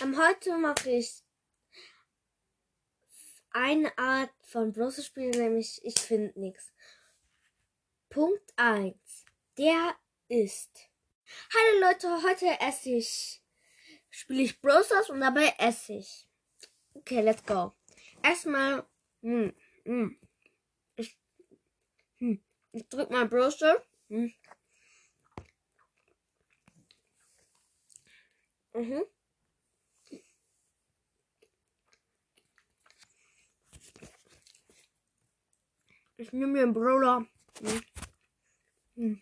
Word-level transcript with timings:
Ähm, 0.00 0.16
heute 0.16 0.56
mache 0.56 0.90
ich 0.90 1.22
eine 3.50 3.96
Art 3.98 4.32
von 4.46 4.72
bloßes 4.72 5.04
Spiel, 5.04 5.30
nämlich 5.30 5.84
ich 5.84 5.98
finde 5.98 6.38
nichts. 6.40 6.72
Punkt 8.08 8.50
1. 8.56 8.96
Der 9.58 9.94
ist. 10.28 10.88
Hallo 11.52 11.80
Leute, 11.80 12.22
heute 12.22 12.46
esse 12.60 12.90
ich. 12.90 13.42
Spiele 14.08 14.42
ich 14.42 14.60
Browsers 14.62 15.10
und 15.10 15.20
dabei 15.20 15.54
esse 15.58 15.94
ich. 15.94 16.26
Okay, 16.94 17.20
let's 17.20 17.44
go. 17.44 17.74
Erstmal. 18.22 18.86
Hm, 19.20 19.54
hm, 19.84 20.18
ich, 20.96 21.18
hm, 22.16 22.42
ich 22.72 22.88
drück 22.88 23.10
mal 23.10 23.28
Browser. 23.28 23.84
Hm. 24.08 24.32
Mhm. 28.72 29.04
Ich 36.20 36.34
nehme 36.34 36.48
mir 36.48 36.62
einen 36.64 36.74
Brawler. 36.74 37.26
Hm. 37.62 37.82
Hm. 38.94 39.20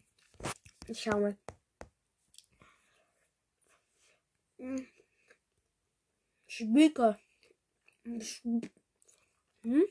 Ich 0.88 1.00
schau 1.00 1.20
mal. 1.20 1.38
Hm. 4.58 4.84
Spike. 6.48 7.16
Hm? 9.62 9.84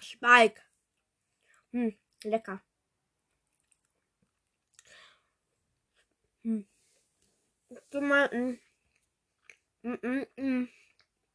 Spike. 0.00 0.60
Hm, 1.70 1.96
lecker. 2.24 2.60
Hm. 6.42 6.66
Tu 7.90 8.00
mal 8.00 8.28
ein. 8.30 8.58
Mm, 9.84 9.98
mm, 10.02 10.26
mm. 10.36 10.68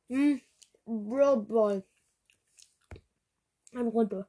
Mm. 0.10 0.42
Bro 0.86 1.38
Ball. 1.44 1.86
Eine 3.74 3.90
Runde. 3.90 4.28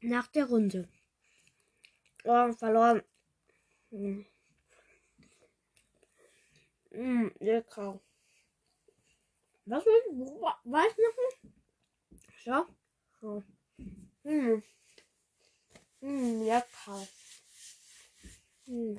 Nach 0.00 0.26
der 0.28 0.46
Runde. 0.46 0.88
Oh, 2.24 2.52
verloren. 2.52 3.02
Hm. 3.90 4.26
Mm, 6.90 7.28
lecker. 7.40 8.00
Was 9.66 9.84
will 9.84 10.02
ich? 10.06 10.40
Weiß 10.64 10.92
noch? 10.98 11.54
So. 12.44 12.66
so. 13.20 13.42
Mm. 14.24 14.62
Mm, 16.00 16.42
lecker. 16.42 17.08
Mm. 18.66 18.98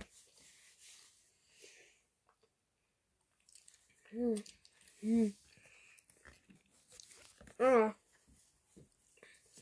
Mm. 4.12 4.44
Mm. 5.02 5.34
Mm. 7.58 7.94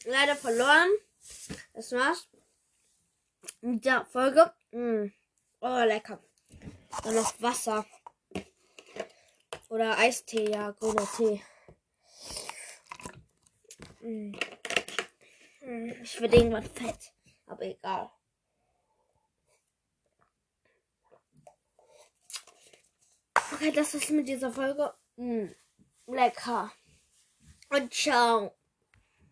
Leider 0.06 0.36
verloren. 0.36 0.90
Das 1.74 1.92
war's 1.92 2.28
mit 3.62 3.86
der 3.86 4.06
Folge. 4.06 4.54
Mm. 4.72 5.12
Oh, 5.60 5.84
lecker. 5.84 6.24
Dann 7.04 7.16
noch 7.16 7.42
Wasser. 7.42 7.86
Oder 9.70 9.98
Eistee, 9.98 10.50
ja, 10.50 10.72
grüner 10.72 11.08
Tee. 11.16 11.42
Mm. 14.02 14.32
Mm. 15.62 15.90
Ich 16.02 16.22
will 16.22 16.34
irgendwas 16.34 16.68
fett. 16.70 17.14
Aber 17.46 17.64
egal. 17.64 18.10
Okay, 23.54 23.72
das 23.72 23.94
ist 23.94 24.10
mit 24.12 24.28
dieser 24.28 24.52
Folge. 24.52 24.94
Mm. 25.18 25.50
Lecker. 26.08 26.72
Und 27.70 27.94
ciao. 27.94 28.57